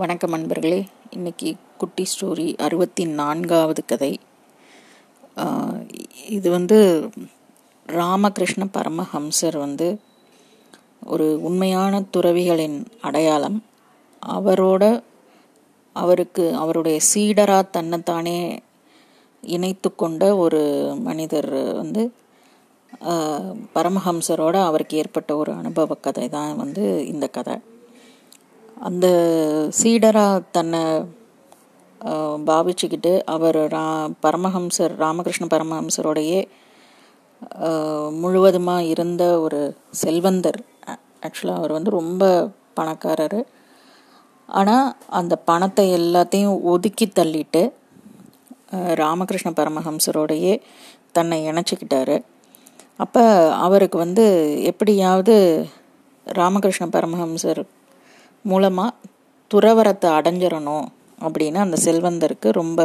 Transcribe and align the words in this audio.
வணக்கம் 0.00 0.34
அன்பர்களே. 0.36 0.78
இன்னைக்கு 1.10 1.48
குட்டி 1.78 2.04
ஸ்டோரி 2.10 2.44
அறுபத்தி 2.56 3.04
நான்காவது 3.18 3.82
கதை 3.84 4.10
இது 6.36 6.48
வந்து 6.50 6.78
ராமகிருஷ்ண 7.86 8.66
பரமஹம்சர் 8.76 9.56
வந்து 9.58 9.88
ஒரு 11.14 11.26
உண்மையான 11.48 12.00
துறவிகளின் 12.16 12.78
அடையாளம். 13.00 13.58
அவரோட 14.22 14.84
அவருக்கு 15.96 16.46
அவருடைய 16.62 17.00
சீடரா 17.10 17.58
தன்னைத்தானே 17.70 18.38
இணைத்து 19.42 19.92
கொண்ட 19.94 20.30
ஒரு 20.36 20.62
மனிதர் 21.08 21.50
வந்து 21.80 22.04
பரமஹம்சரோட 23.76 24.56
அவருக்கு 24.70 24.96
ஏற்பட்ட 25.02 25.36
ஒரு 25.36 25.52
அனுபவ 25.52 25.98
கதை 26.08 26.28
தான் 26.28 26.56
வந்து 26.56 26.86
இந்த 27.06 27.28
கதை. 27.38 27.58
அந்த 28.88 29.06
சீடராக 29.80 30.44
தன்னை 30.56 30.82
பாவிச்சுக்கிட்டு 32.48 33.12
அவர் 33.34 33.58
ரா 33.74 33.86
பரமஹம்சர் 34.24 34.92
ராமகிருஷ்ண 35.02 35.46
பரமஹம்சரோடையே 35.54 36.40
முழுவதுமாக 38.22 38.88
இருந்த 38.92 39.24
ஒரு 39.44 39.60
செல்வந்தர். 40.02 40.60
ஆக்சுவலாக 41.26 41.60
அவர் 41.60 41.76
வந்து 41.76 41.90
ரொம்ப 41.98 42.24
பணக்காரர். 42.78 43.40
ஆனால் 44.48 44.88
அந்த 45.18 45.34
பணத்தை 45.50 45.86
எல்லாத்தையும் 45.98 46.56
ஒதுக்கி 46.72 47.06
தள்ளிட்டு 47.18 47.62
ராமகிருஷ்ண 49.02 49.50
பரமஹம்சரோடையே 49.60 50.54
தன்னை 51.16 51.38
இணைச்சிக்கிட்டாரு. 51.50 52.16
அப்போ 53.04 53.24
அவருக்கு 53.66 53.98
வந்து 53.98 54.24
எப்படியாவது 54.70 55.36
ராமகிருஷ்ண 56.26 56.86
பரமஹம்சர் 56.96 57.62
மூலமாக 58.44 58.96
துறவரத்தை 59.50 60.08
அடைஞ்சிடணும் 60.18 60.86
அப்படின்னு 61.18 61.58
அந்த 61.64 61.76
செல்வந்தருக்கு 61.86 62.48
ரொம்ப 62.60 62.80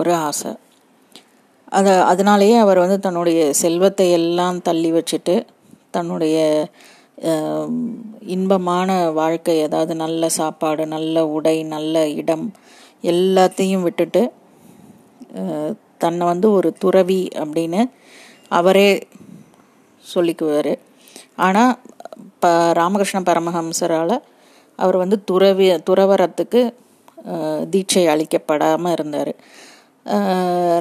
ஒரு 0.00 0.12
ஆசை. 0.28 0.52
அதை 1.78 1.92
அதனாலேயே 2.10 2.56
அவர் 2.64 2.82
வந்து 2.84 2.98
தன்னுடைய 3.06 3.40
செல்வத்தை 3.62 4.06
எல்லாம் 4.18 4.58
தள்ளி 4.68 4.90
வச்சுட்டு 4.92 5.34
தன்னுடைய 5.96 6.36
இன்பமான 8.34 8.88
வாழ்க்கை 9.18 9.56
அதாவது 9.66 9.94
நல்ல 10.02 10.28
சாப்பாடு 10.38 10.84
நல்ல 10.94 11.24
உடை 11.36 11.56
நல்ல 11.74 12.04
இடம் 12.20 12.46
எல்லாத்தையும் 13.12 13.84
விட்டுட்டு 13.86 14.22
தன்னை 16.04 16.24
வந்து 16.30 16.48
ஒரு 16.56 16.68
துறவி 16.82 17.20
அப்படின்னு 17.42 17.80
அவரே 18.58 18.88
சொல்லிக்குவார். 20.04 20.72
ஆனால் 21.44 21.72
ப 22.42 22.46
ராமகிருஷ்ண 22.78 23.18
பரமஹம்சரால் 23.28 24.16
அவர் 24.84 24.96
வந்து 25.02 25.16
துறவி 25.30 25.66
துறவரத்துக்கு 25.88 26.60
தீட்சை 27.72 28.04
அளிக்கப்படாமல் 28.12 28.94
இருந்தார். 28.96 29.32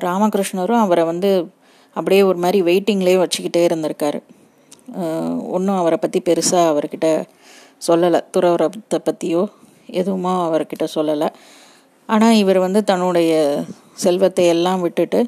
ராமகிருஷ்ணரும் 0.07 0.83
அவரை 0.85 1.03
வந்து 1.11 1.31
அப்படியே 1.95 2.21
ஒரு 2.29 2.39
மாதிரி 2.43 2.59
வெயிட்டிங்லேயே 2.69 3.17
வச்சுக்கிட்டே 3.23 3.61
இருந்திருக்காரு. 3.67 4.19
ஒன்றும் 5.55 5.79
அவரை 5.81 5.97
பற்றி 5.99 6.19
பெருசாக 6.29 6.71
அவர்கிட்ட 6.71 7.07
சொல்லலை. 7.87 8.19
துறவரத்தை 8.33 8.99
பற்றியோ 9.09 9.43
எதுவுமோ 9.99 10.33
அவர்கிட்ட 10.47 10.85
சொல்லலை. 10.97 11.29
ஆனால் 12.09 12.39
இவர் 12.41 12.59
வந்து 12.65 12.79
தன்னுடைய 12.89 13.31
செல்வத்தை 14.03 14.45
எல்லாம் 14.55 14.83
விட்டுட்டு 14.85 15.19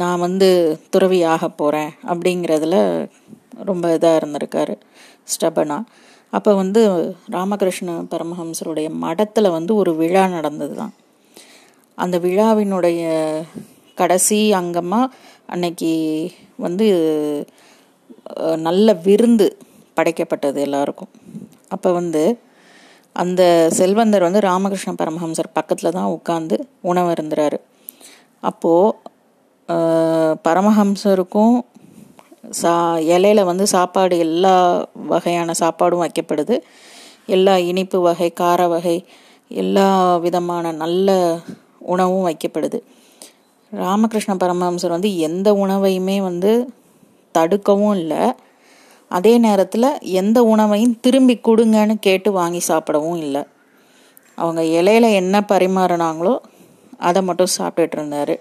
நான் 0.00 0.22
வந்து 0.26 0.48
துறவி 0.94 1.18
ஆக 1.32 1.48
போகிறேன் 1.60 1.90
அப்படிங்கிறதுல 2.10 2.76
ரொம்ப 3.70 3.86
இதாக 3.96 4.18
இருந்திருக்காரு 4.20 4.74
ஸ்டபனாக 5.32 5.88
அப்போ 6.32 6.50
வந்து 6.54 6.82
ராமகிருஷ்ண 7.30 7.90
பரமஹம்சருடைய 8.12 8.88
மடத்தில் 9.04 9.48
வந்து 9.50 9.72
ஒரு 9.74 9.92
விழா 9.96 10.22
நடந்தது 10.28 10.74
தான் 10.74 10.94
அந்த 11.98 12.16
விழாவினுடைய 12.18 13.02
கடைசி 13.98 14.38
அங்கமாக 14.52 15.12
அன்னைக்கு 15.46 15.90
வந்து 16.56 16.86
நல்ல 18.58 18.92
விருந்து 19.06 19.46
படைக்கப்பட்டது 19.96 20.58
எல்லாருக்கும். 20.60 21.12
அப்போ 21.68 21.88
வந்து 21.92 22.22
அந்த 23.16 23.42
செல்வந்தர் 23.78 24.22
வந்து 24.22 24.40
ராமகிருஷ்ண 24.40 24.92
பரமஹம்சர் 24.92 25.48
பக்கத்தில் 25.52 25.96
தான் 25.96 26.12
உட்காந்து 26.16 26.56
உணவு 26.80 27.10
இருந்துறாரு 27.12 27.58
அப்போது 28.42 29.10
பரமஹம்சருக்கும் 30.44 31.56
சா 32.60 32.72
இலையில 32.96 33.44
வந்து 33.44 33.66
சாப்பாடு 33.66 34.18
எல்லா 34.18 34.54
வகையான 34.94 35.52
சாப்பாடும் 35.60 36.02
வைக்கப்படுது. 36.04 36.56
எல்லா 37.26 37.54
இனிப்பு 37.70 38.00
வகை 38.00 38.28
கார 38.32 38.68
வகை 38.68 38.96
எல்லா 39.48 40.16
விதமான 40.16 40.72
நல்ல 40.72 41.38
உணவும் 41.78 42.26
வைக்கப்படுது. 42.28 42.78
ராமகிருஷ்ண 43.72 44.32
பரமஹம்சர் 44.34 44.96
வந்து 44.96 45.10
எந்த 45.18 45.48
உணவையுமே 45.52 46.16
வந்து 46.22 46.68
தடுக்கவும் 47.38 47.96
இல்லை. 47.96 48.22
அதே 49.08 49.38
நேரத்தில் 49.38 49.88
எந்த 50.00 50.38
உணவையும் 50.42 50.96
திரும்பி 51.00 51.34
கொடுங்கன்னு 51.48 51.94
கேட்டு 52.00 52.32
வாங்கி 52.32 52.60
சாப்பிடவும் 52.60 53.16
இல்லை. 53.16 53.42
அவங்க 54.38 54.62
இலையில 54.78 55.06
என்ன 55.12 55.44
பரிமாறினாங்களோ 55.48 56.34
அதை 56.98 57.22
மட்டும் 57.22 57.54
சாப்பிட்டுட்டு 57.58 57.96
இருந்தார். 57.98 58.34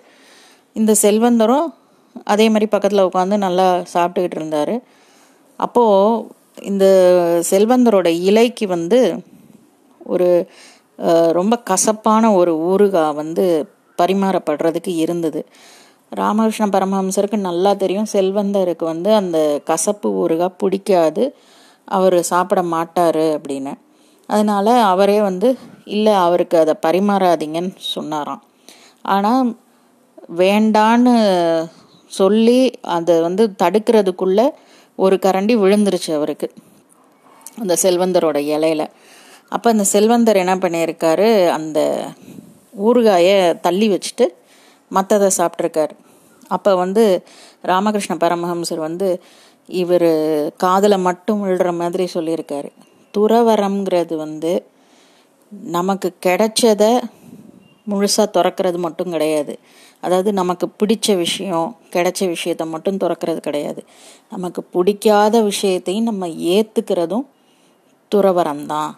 இந்த 0.73 0.95
செல்வந்தரும் 1.01 1.67
அதே 2.23 2.45
மாதிரி 2.49 2.67
பக்கத்தில் 2.71 3.07
உட்காந்து 3.09 3.37
நல்லா 3.45 3.67
சாப்பிட்டுக்கிட்டு 3.93 4.39
இருந்தார். 4.39 4.75
அப்போது 5.59 6.25
இந்த 6.71 6.85
செல்வந்தரோட 7.49 8.07
இலைக்கு 8.29 8.65
வந்து 8.67 8.99
ஒரு 10.13 10.29
ரொம்ப 11.31 11.55
கசப்பான 11.69 12.23
ஒரு 12.39 12.51
ஊறுகாய் 12.71 13.19
வந்து 13.21 13.45
பரிமாறப்படுறதுக்கு 13.97 14.91
இருந்தது. 15.03 15.41
ராமகிருஷ்ண 16.19 16.65
பரமஹம்சருக்கு 16.67 17.37
நல்லா 17.49 17.71
தெரியும். 17.73 18.11
செல்வந்தருக்கு 18.13 18.85
வந்து 18.93 19.09
அந்த 19.13 19.37
கசப்பு 19.69 20.07
ஊறுகாய் 20.21 20.57
பிடிக்காது. 20.57 21.23
அவர் 21.97 22.17
சாப்பிட 22.21 22.61
மாட்டார் 22.73 23.23
அப்படின்னு. 23.35 23.73
அதனால 24.29 24.67
அவரே 24.83 25.17
வந்து 25.21 25.49
இல்லை 25.95 26.13
அவருக்கு 26.25 26.57
அதை 26.63 26.73
பரிமாறாதீங்கன்னு 26.85 27.73
சொன்னாராம். 27.95 28.43
ஆனால் 29.13 29.49
வேண்டான்னு 30.41 31.13
சொல்லி 32.19 32.59
அதை 32.95 33.15
வந்து 33.27 33.43
தடுக்கிறதுக்குள்ள 33.63 34.41
ஒரு 35.03 35.15
கரண்டி 35.25 35.53
விழுந்துருச்சு 35.63 36.11
அவருக்கு 36.19 36.47
அந்த 37.61 37.73
செல்வந்தரோட 37.83 38.37
இலையில. 38.53 38.83
அப்போ 39.55 39.67
அந்த 39.69 39.85
செல்வந்தர் 39.93 40.41
என்ன 40.43 40.53
பண்ணியிருக்காரு 40.55 41.29
அந்த 41.57 41.79
ஊறுகாயை 42.87 43.37
தள்ளி 43.65 43.87
வச்சுட்டு 43.93 44.25
மற்றதை 44.91 45.29
சாப்பிட்ருக்காரு 45.39 45.95
அப்போ 46.55 46.71
வந்து 46.75 47.03
ராமகிருஷ்ண 47.71 48.13
பரமஹம்சர் 48.23 48.85
வந்து 48.87 49.07
இவர் 49.81 50.11
காதில் 50.63 51.03
மட்டும் 51.07 51.41
விழுற 51.45 51.69
மாதிரி 51.81 52.05
சொல்லியிருக்காரு. 52.13 52.69
துறவரம்ங்கிறது 53.13 54.15
வந்து 54.15 54.51
நமக்கு 55.77 56.09
கிடைச்சத 56.25 56.83
முழுசாக 57.91 58.27
திறக்கிறது 58.35 58.77
மட்டும் 58.85 59.13
கிடையாது. 59.13 59.53
அதாவது 60.01 60.33
நமக்கு 60.33 60.67
பிடிச்ச 60.79 61.15
விஷயம் 61.15 61.77
கிடைச்ச 61.91 62.19
விஷயத்த 62.35 62.63
மட்டும் 62.65 62.97
துறக்கிறது 62.97 63.37
கிடையாது. 63.37 63.81
நமக்கு 64.29 64.63
பிடிக்காத 64.63 65.41
விஷயத்தையும் 65.41 66.03
நம்ம 66.03 66.27
ஏற்றுக்கிறதும் 66.27 67.25
துறவரம்தான் 68.11 68.91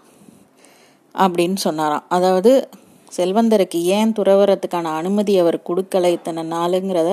அப்படின்னு 1.16 1.56
சொன்னாராம். 1.56 2.06
அதாவது 2.10 2.70
செல்வந்தருக்கு 3.18 3.80
ஏன் 3.96 4.14
துறவரத்துக்கான 4.20 4.92
அனுமதி 5.00 5.34
அவர் 5.40 5.58
கொடுக்கல 5.70 6.06
இத்தனை 6.08 6.44
நாளுங்கிறத 6.52 7.10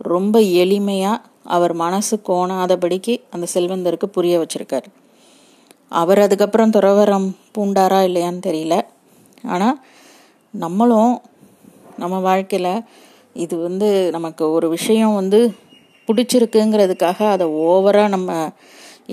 ரொம்ப 0.00 0.38
எளிமையாக 0.62 1.22
அவர் 1.44 1.72
மனசு 1.72 2.14
கோணாதபடிக்கு 2.28 3.14
அந்த 3.30 3.46
செல்வந்தருக்கு 3.54 4.06
புரிய 4.06 4.34
வச்சிருக்காரு. 4.38 4.88
அவர் 5.92 6.18
அதுக்கப்புறம் 6.18 6.70
துறவரம் 6.70 7.28
பூண்டாரா 7.54 8.00
இல்லையான்னு 8.08 8.42
தெரியல. 8.48 8.74
ஆனால் 9.42 9.78
நம்மளும் 10.54 11.14
நம்ம 11.96 12.18
வாழ்க்கையில் 12.18 12.84
இது 13.36 13.54
வந்து 13.58 13.88
நமக்கு 14.16 14.44
ஒரு 14.50 14.68
விஷயம் 14.68 15.14
வந்து 15.14 15.40
பிடிச்சிருக்குங்கிறதுக்காக 16.08 17.18
அதை 17.30 17.46
ஓவராக 17.46 18.08
நம்ம 18.08 18.30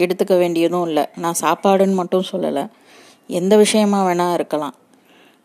எடுத்துக்க 0.04 0.34
வேண்டியதும் 0.38 0.88
இல்லை. 0.88 1.06
நான் 1.24 1.40
சாப்பாடுன்னு 1.42 2.00
மட்டும் 2.02 2.30
சொல்லலை. 2.32 2.64
எந்த 3.40 3.54
விஷயமா 3.58 4.00
வேணால் 4.08 4.34
இருக்கலாம். 4.34 4.76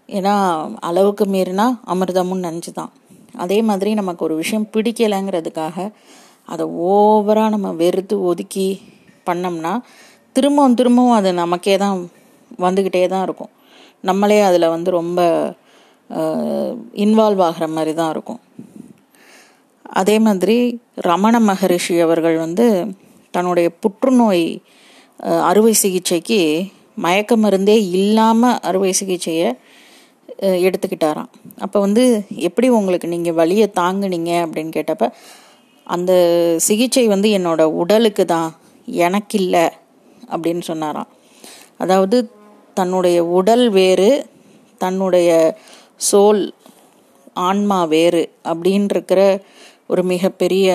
ஏன்னா 0.08 0.34
அளவுக்கு 0.88 1.24
மீறினா 1.24 1.66
அமிர்தமும் 1.92 2.44
நஞ்சு 2.46 2.72
தான் 2.72 2.92
அதே 3.44 3.58
மாதிரி 3.62 3.94
நமக்கு 3.94 4.24
ஒரு 4.24 4.34
விஷயம் 4.34 4.66
பிடிக்கலைங்கிறதுக்காக 4.72 5.76
அதை 6.44 6.64
ஓவராக 6.66 7.48
நம்ம 7.48 7.68
வெறுத்து 7.72 8.16
ஒதுக்கி 8.30 8.66
பண்ணோம்னா 9.26 9.72
திரும்பவும் 10.32 10.74
திரும்பவும் 10.74 11.16
அது 11.18 11.32
நமக்கே 11.32 11.76
தான் 11.76 11.96
வந்துக்கிட்டே 12.58 13.06
தான் 13.06 13.22
இருக்கும். 13.22 13.52
நம்மளே 14.00 14.40
அதில் 14.40 14.72
வந்து 14.74 14.90
ரொம்ப 14.90 15.20
இன்வால்வ் 17.04 17.42
ஆகிற 17.46 17.66
மாதிரி 17.76 17.92
தான் 18.00 18.12
இருக்கும். 18.14 18.40
அதே 20.00 20.16
மாதிரி 20.26 20.56
ரமண 21.08 21.34
மகரிஷி 21.48 21.94
அவர்கள் 22.06 22.36
வந்து 22.44 22.66
தன்னுடைய 23.34 23.68
புற்றுநோய் 23.82 24.46
அறுவை 25.50 25.74
சிகிச்சைக்கு 25.82 26.40
மயக்க 27.04 27.32
மருந்தே 27.42 27.76
இல்லாமல் 27.98 28.58
அறுவை 28.68 28.90
சிகிச்சையை 29.00 29.48
எடுத்துக்கிட்டாராம். 30.66 31.30
அப்போ 31.64 31.78
வந்து 31.86 32.04
எப்படி 32.48 32.68
உங்களுக்கு 32.78 33.12
நீங்கள் 33.14 33.38
வழியை 33.40 33.66
தாங்குனீங்க 33.80 34.32
அப்படின்னு 34.44 34.72
கேட்டப்ப 34.78 35.06
அந்த 35.86 36.12
சிகிச்சை 36.66 37.04
வந்து 37.14 37.28
என்னோட 37.38 37.62
உடலுக்கு 37.82 38.24
தான் 38.34 38.50
எனக்கு 39.06 39.36
இல்லை 39.42 39.64
அப்படின்னு 40.32 40.64
சொன்னாராம். 40.70 41.10
அதாவது 41.82 42.16
தன்னுடைய 42.78 43.18
உடல் 43.38 43.64
வேறு 43.78 44.10
தன்னுடைய 44.80 45.30
சோல் 46.08 46.42
ஆன்மா 47.48 47.78
வேறு 47.94 48.22
அப்படின்னு 48.52 48.88
இருக்கிற 48.94 49.20
ஒரு 49.92 50.02
மிகப்பெரிய 50.12 50.68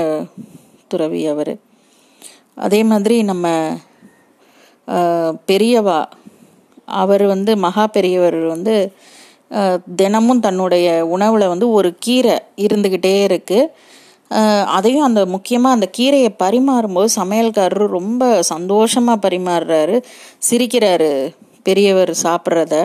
துறவி 0.92 1.22
அவர். 1.34 1.54
அதே 2.66 2.80
மாதிரி 2.92 3.18
நம்ம 3.32 3.48
பெரியவா 5.50 6.00
அவர் 7.02 7.24
வந்து 7.34 7.52
மகா 7.66 7.86
பெரியவர் 7.96 8.40
வந்து 8.54 8.76
தினமும் 10.00 10.44
தன்னுடைய 10.46 10.88
உணவில் 11.16 11.52
வந்து 11.54 11.68
ஒரு 11.78 11.90
கீரை 12.06 12.36
இருந்துக்கிட்டே 12.66 13.16
இருக்குது 13.28 13.72
அதையும் 14.78 15.08
அந்த 15.08 15.22
முக்கியமாக 15.34 15.76
அந்த 15.78 15.88
கீரையை 15.98 16.32
பரிமாறும்போது 16.44 17.10
சமையல்காரர் 17.20 17.96
ரொம்ப 18.00 18.24
சந்தோஷமாக 18.52 19.24
பரிமாறுறாரு. 19.26 19.98
சிரிக்கிறாரு 20.48 21.12
பெரியவர் 21.68 22.12
சாப்பிட்றத 22.24 22.76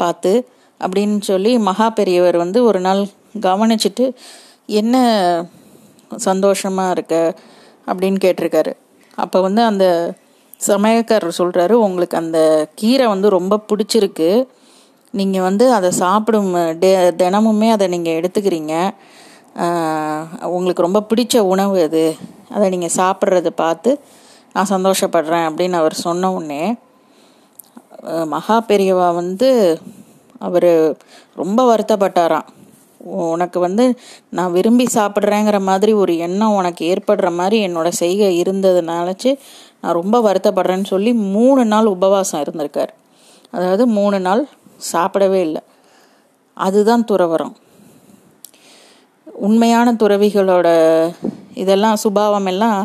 பார்த்து. 0.00 0.32
அப்படின்னு 0.80 1.18
சொல்லி 1.30 1.52
மகா 1.68 1.86
பெரியவர் 1.98 2.36
வந்து 2.44 2.58
ஒரு 2.70 2.80
நாள் 2.86 3.00
கவனிச்சிட்டு 3.46 4.04
என்ன 4.80 4.96
சந்தோஷமாக 6.26 6.94
இருக்க? 6.94 7.14
அப்படின்னு 7.90 8.18
கேட்டிருக்காரு. 8.24 8.72
அப்போ 9.18 9.38
வந்து 9.46 9.62
அந்த 9.70 9.86
சமையல்காரர் 10.60 11.38
சொல்கிறாரு 11.40 11.74
உங்களுக்கு 11.86 12.16
அந்த 12.22 12.38
கீரை 12.80 13.06
வந்து 13.06 13.28
ரொம்ப 13.38 13.54
பிடிச்சிருக்கு. 13.70 14.30
நீங்கள் 15.14 15.46
வந்து 15.48 15.66
அதை 15.76 15.90
சாப்பிடும் 16.02 16.50
டே 16.82 16.90
தினமுமே 17.22 17.68
அதை 17.76 17.86
நீங்கள் 17.94 18.18
எடுத்துக்கிறீங்க. 18.20 18.74
உங்களுக்கு 20.56 20.86
ரொம்ப 20.86 21.00
பிடிச்ச 21.10 21.38
உணவு 21.52 21.76
அது. 21.86 22.04
அதை 22.54 22.66
நீங்கள் 22.74 22.96
சாப்பிட்றத 22.98 23.50
பார்த்து 23.62 23.90
நான் 24.54 24.72
சந்தோஷப்படுறேன் 24.74 25.46
அப்படின்னு 25.48 25.76
அவர் 25.80 26.02
சொன்ன 26.06 26.30
உடனே 26.36 26.62
மகா 28.32 28.56
பெரியவா 28.68 29.08
வந்து 29.22 29.48
அவர் 30.40 30.70
ரொம்ப 31.40 31.60
வருத்தப்பட்டாராம். 31.70 32.48
உனக்கு 33.32 33.58
வந்து 33.64 33.84
நான் 34.36 34.54
விரும்பி 34.56 34.86
சாப்பிட்றேங்கிற 34.94 35.58
மாதிரி 35.68 35.92
ஒரு 36.02 36.12
எண்ணம் 36.26 36.56
உனக்கு 36.60 36.82
ஏற்படுற 36.92 37.28
மாதிரி 37.38 37.58
என்னோட 37.66 37.88
செய்கை 38.00 38.28
இருந்ததுனாலச்சு 38.42 39.30
நான் 39.80 39.98
ரொம்ப 40.00 40.16
வருத்தப்படுறேன்னு 40.26 40.92
சொல்லி 40.94 41.12
மூணு 41.36 41.62
நாள் 41.64 41.92
உபவாசம் 41.96 42.42
இருந்திருக்கார். 42.44 42.92
அதாவது 43.50 43.84
மூணு 43.98 44.18
நாள் 44.26 44.42
சாப்பிடவே 44.92 45.40
இல்லை. 45.48 45.62
அதுதான் 46.56 47.06
துறவரம் 47.10 47.54
உண்மையான 49.46 49.88
துறவிகளோட 49.92 50.68
இதெல்லாம் 51.62 52.00
சுபாவம் 52.02 52.48
எல்லாம் 52.52 52.80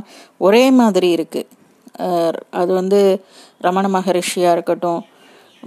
ஒரே 0.45 0.63
மாதிரி 0.79 1.09
இருக்குது 1.15 1.49
அது 2.59 2.71
வந்து 2.79 2.99
ரமண 3.65 3.87
மகரிஷியாக 3.95 4.55
இருக்கட்டும் 4.57 5.01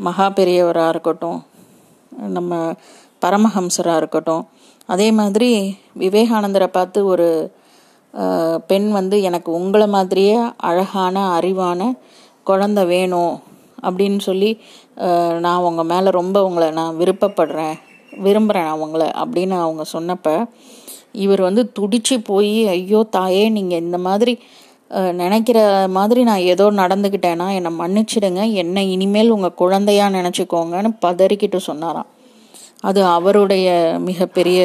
மகா 0.07 0.27
பெரியவராக 0.39 0.93
இருக்கட்டும் 0.95 1.39
நம்ம 2.37 2.53
பரமஹம்சராக 3.25 3.97
இருக்கட்டும். 3.97 4.45
அதே 4.87 5.09
மாதிரி 5.13 5.51
விவேகானந்தரை 5.99 6.67
பார்த்து 6.67 6.99
ஒரு 7.07 7.29
பெண் 8.67 8.89
வந்து 8.91 9.17
எனக்கு 9.23 9.51
உங்களை 9.53 9.87
மாதிரியே 9.87 10.37
அழகான 10.69 11.17
அறிவான 11.39 11.81
குழந்தை 12.43 12.85
வேணும் 12.85 13.35
அப்படின்னு 13.87 14.21
சொல்லி 14.21 14.51
நான் 15.41 15.61
உங்கள் 15.61 15.85
மேலே 15.85 16.11
ரொம்ப 16.11 16.37
உங்களை 16.45 16.69
நான் 16.71 16.99
விருப்பப்படுறேன் 16.99 17.77
விரும்புகிறேன் 18.13 18.65
நான் 18.65 18.79
உங்களை 18.79 19.09
அப்படின்னு 19.23 19.57
அவங்க 19.61 19.85
சொன்னப்ப 19.93 20.29
இவர் 21.25 21.41
வந்து 21.41 21.63
துடிச்சு 21.79 22.17
போய் 22.25 22.69
ஐயோ 22.69 23.01
தாயே 23.11 23.45
நீங்கள் 23.49 23.79
இந்த 23.79 23.99
மாதிரி 23.99 24.35
நினைக்கிற 25.21 25.59
மாதிரி 25.97 26.21
நான் 26.29 26.49
ஏதோ 26.53 26.65
நடந்துக்கிட்டேன்னா 26.81 27.47
என்னை 27.59 27.71
மன்னிச்சிடுங்க. 27.81 28.43
என்னை 28.63 28.85
இனிமேல் 28.93 29.35
உங்கள் 29.37 29.59
குழந்தையாக 29.63 30.15
நினச்சிக்கோங்கன்னு 30.19 30.91
பதறிக்கிட்டு 31.07 31.59
சொன்னாராம். 31.69 32.09
அது 32.89 33.01
அவருடைய 33.17 33.69
மிகப்பெரிய 34.09 34.61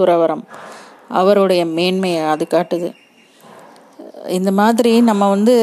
துறவரம். 0.00 0.44
அவருடைய 1.20 1.62
மேன்மையை 1.76 2.22
அது 2.32 2.46
காட்டுது. 2.50 2.88
இந்த 4.38 4.50
மாதிரி 4.60 4.92
நம்ம 5.10 5.28
வந்து 5.28 5.54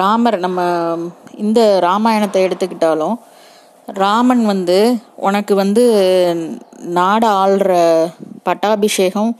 ராமர் 0.00 0.38
நம்ம 0.38 0.60
இந்த 1.44 1.60
ராமாயணத்தை 1.86 2.40
எடுத்துக்கிட்டாலும் 2.46 3.16
ராமன் 3.86 4.42
வந்து 4.44 4.78
உனக்கு 5.26 5.54
வந்து 5.54 5.84
நாடு 6.98 7.26
ஆள்ற 7.42 7.72
பட்டாபிஷேகம் 8.42 9.32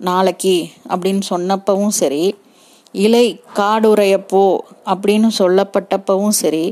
நாளைக்கு 0.00 0.56
அப்படின்னு 0.92 1.22
சொன்னப்பவும் 1.32 1.94
சரி 2.00 2.24
இலை 2.94 3.26
காடுறையப்போ 3.58 4.44
அப்படின்னு 4.92 5.28
சொல்லப்பட்டப்பவும் 5.38 6.36
சரி 6.42 6.64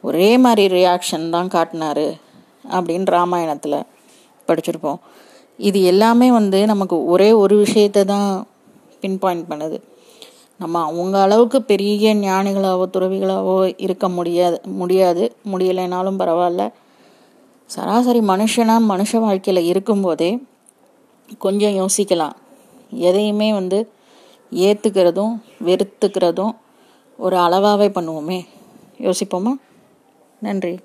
ஒரே 0.00 0.30
மாதிரி 0.36 0.64
ரியாக்ஷன் 0.78 1.30
தான் 1.30 1.52
காட்டினாரு 1.54 2.06
அப்படின்னு 2.76 3.08
ராமாயணத்தில் 3.16 3.86
படிச்சிருப்போம். 4.48 4.98
இது 5.58 5.78
எல்லாமே 5.82 6.28
வந்து 6.30 6.58
நமக்கு 6.66 6.96
ஒரே 7.04 7.30
ஒரு 7.32 7.54
விஷயத்தை 7.56 8.02
தான் 8.04 8.28
பின் 9.00 9.18
பாயிண்ட் 9.22 9.48
பண்ணுது. 9.50 9.78
நம்ம 10.60 10.80
அவங்க 10.90 11.16
அளவுக்கு 11.24 11.58
பெரிய 11.62 12.14
ஞானிகளாவோ 12.14 12.84
துறவிகளாவோ 12.94 13.74
இருக்க 13.86 14.08
முடியாது 14.08 14.58
முடியாது 14.80 15.24
முடியலைனாலும் 15.52 16.20
பரவாயில்ல. 16.22 16.64
சராசரி 17.70 18.20
மனுஷனாக 18.32 18.88
மனுஷ 18.92 19.20
வாழ்க்கையில் 19.24 19.68
இருக்கும்போதே 19.72 20.30
கொஞ்சம் 21.38 21.76
யோசிக்கலாம். 21.80 22.36
எதையுமே 22.90 23.52
வந்து 23.52 23.90
ஏற்றுக்கிறதும் 24.52 25.40
வெறுத்துக்கிறதும் 25.64 26.56
ஒரு 27.16 27.36
அளவாகவே 27.36 27.88
பண்ணுவோமே. 27.88 28.46
யோசிப்போமா? 28.98 29.52
நன்றி. 30.38 30.78